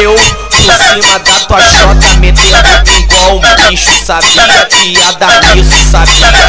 Eu 0.00 0.14
por 0.50 0.74
cima 0.74 1.18
da 1.20 1.38
tua 1.46 1.62
chota 1.62 2.16
metendo 2.18 2.82
pingão 2.84 3.40
Bicho 3.68 4.04
sabia 4.04 4.66
que 4.66 4.92
ia 4.92 5.12
dar 5.12 5.56
isso, 5.56 5.90
sabia 5.90 6.41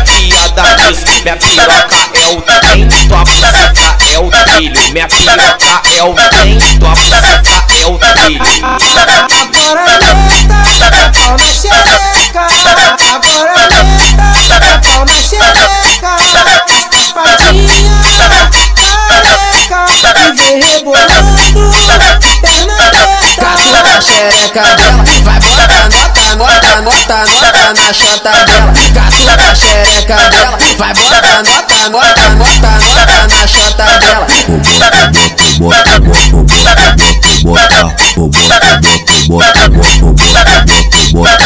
isso 0.94 1.06
Minha 1.24 1.36
piroca 1.38 1.96
é 2.14 2.28
o 2.28 2.42
trem, 2.42 2.88
tua 3.08 3.24
buceta 3.24 3.96
é 4.00 4.20
o 4.20 4.30
trilho. 4.30 4.94
Minha 4.94 5.08
piroca 5.08 5.82
é 5.90 6.04
o 6.04 6.14
trem, 6.14 6.80
tua 6.80 6.92
buceta 6.92 7.66
é 7.70 7.86
o 7.88 7.98
trilho. 7.98 8.42
Agora 8.64 10.14
meta, 10.26 10.62
pau 11.12 11.36
na 11.36 11.52
xereca. 11.52 12.46
Agora 13.14 13.84
meta, 13.84 14.80
pau 14.82 15.06
na 15.06 15.14
xereca. 15.20 16.14
Chapadinha, 16.92 18.02
careca. 19.10 19.86
E 20.20 20.32
vem 20.36 20.62
rebolando, 20.62 21.34
perna 22.42 22.78
Caça 23.40 23.82
na 23.82 24.02
xereca. 24.02 24.62
Dela, 24.76 25.04
vai 25.24 25.40
nota, 25.40 25.73
nota, 27.04 27.26
nota, 27.26 27.74
na 27.74 27.94
chota 27.94 28.32
dela. 28.46 28.74
Caça 28.94 29.36
na 29.36 29.54
xereca 29.56 30.16
dela, 30.30 30.58
vai 30.78 30.94
bota 30.94 31.44
nota, 31.44 31.90
nota, 31.90 32.30
nota, 32.36 32.70
nota 32.80 33.28
na 33.28 33.48
chota 33.48 33.84
dela. 34.00 34.26
bota, 34.48 35.10
bota, 35.60 35.60
bota, 35.60 36.00
bota, 36.00 36.80
bota, 37.44 37.74
bota, 41.14 41.44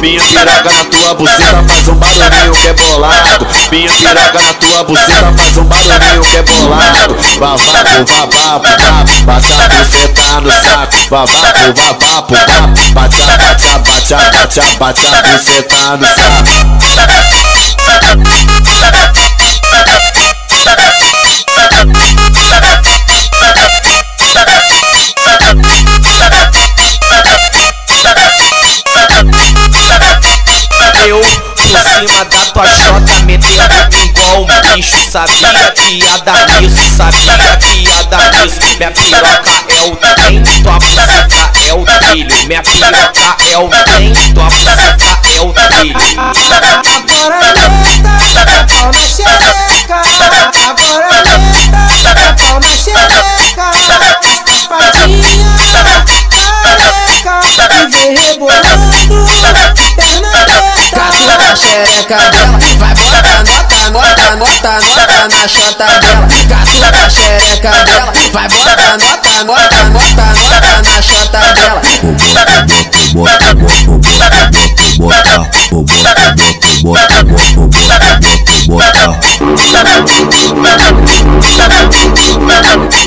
Minha 0.00 0.22
piroca 0.22 0.72
na 0.72 0.84
tua 0.84 1.14
buceta 1.14 1.62
faz 1.66 1.88
um 1.88 1.94
barulhinho 1.94 2.52
rebolado 2.54 3.46
Minha 3.70 3.90
piroca 3.96 4.40
na 4.40 4.54
tua 4.54 4.84
buceta 4.84 5.32
faz 5.36 5.49
um 5.90 5.98
barulhinho 5.98 6.22
rebolado 6.22 7.16
Vapapo, 7.38 7.64
vapapo, 8.06 8.68
vapo, 8.82 9.24
bata 9.24 9.64
a 9.64 9.68
buceta 9.68 10.40
no 10.40 10.50
saco. 10.52 10.96
Vapapo, 11.10 11.72
vapapo, 11.74 12.34
vapo, 12.34 12.90
bata, 12.92 13.16
bata, 13.36 13.78
bata, 13.78 14.26
bata, 14.30 14.74
bata 14.78 15.18
a 15.18 15.22
buceta 15.22 15.96
no 15.96 16.06
saco. 16.06 16.50
Eu 31.06 31.20
por 31.56 31.80
cima 31.80 32.24
sabia 35.10 35.72
que 35.72 35.98
ia 35.98 36.18
dar 36.18 36.62
isso, 36.62 36.96
sabia 36.96 37.56
que 37.56 37.82
ia 37.82 38.04
dar 38.04 38.46
isso 38.46 38.60
Minha 38.78 38.92
piroca 38.92 39.50
é 39.68 39.82
o 39.82 39.96
trem, 39.96 40.40
tua 40.62 40.78
buceta 40.78 41.50
é 41.66 41.74
o 41.74 41.84
trilho 41.84 42.46
Minha 42.46 42.62
piroca 42.62 43.36
é 43.40 43.58
o 43.58 43.68
trem, 43.68 44.12
tua 44.32 44.44
buceta 44.44 45.20
é 45.24 45.40
o 45.40 45.52
trilho. 45.52 45.96
Agora 46.16 46.84
pau 46.84 47.02
na 47.06 48.92
xereca 48.92 49.69
xereca 61.70 62.16
dela, 62.30 62.58
vai 62.78 62.94
bota 62.94 63.42
nota, 63.44 63.90
nota, 63.90 64.36
nota, 64.36 64.80
nota 64.80 65.28
na 65.28 65.46
chota 65.46 65.86
dela. 66.00 66.26
Caça 66.48 66.90
na 66.90 67.08
xereca 67.08 67.70
dela, 67.84 68.12
vai 68.32 68.48
bota 68.48 68.96
nota, 68.96 69.44
nota, 69.44 69.84
nota, 69.84 70.24
nota 70.48 70.82
na 70.82 71.00
chota 71.00 71.38
dela. 71.52 71.80
bota, 72.02 73.54
bota, 73.54 73.54
bota, 73.54 74.50
bota, 74.98 75.50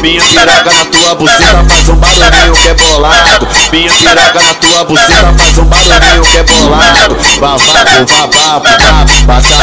Minha 0.01 0.21
piroca 0.21 0.71
na 0.73 0.85
tua 0.85 1.15
buceta 1.15 1.63
faz 1.67 1.89
um 1.89 1.95
barulhinho 1.95 2.53
rebolado 2.53 3.47
Minha 3.71 3.91
piroca 3.91 4.41
na 4.41 4.53
tua 4.55 4.83
buceta 4.83 5.33
faz 5.37 5.57
um 5.57 5.65
barulhinho 5.65 6.23
rebolado 6.23 7.15
Vapapo, 7.39 7.65
vapapo, 7.79 8.13
vapo, 8.13 8.42
bata 8.59 9.05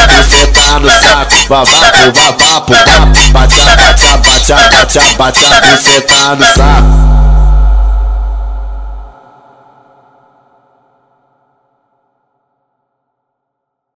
a 0.05 0.07
buceta 0.07 0.79
no 0.79 0.89
saco 0.89 1.35
vapapo, 1.47 2.11
vapo, 2.11 2.73
bata, 3.31 3.75
bata, 3.77 4.17
bata, 4.17 4.69
bata, 4.69 5.13
bata 5.17 5.41
a 5.51 5.61
buceta 5.61 6.35
no 6.35 6.45
saco 6.45 7.11